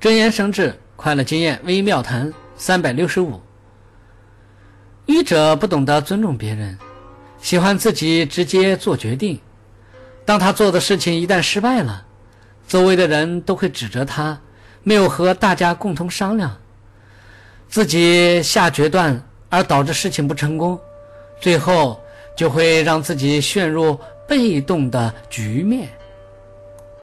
[0.00, 3.38] 真言生智快乐经验微妙谈三百六十五。
[5.04, 6.78] 愚者不懂得尊重别人
[7.38, 9.38] 喜欢自己直接做决定。
[10.24, 12.02] 当他做的事情一旦失败了
[12.66, 14.40] 周围的人都会指责他
[14.82, 16.56] 没有和大家共同商量。
[17.68, 20.80] 自己下决断而导致事情不成功
[21.42, 22.00] 最后
[22.34, 25.99] 就会让自己陷入被动的局面。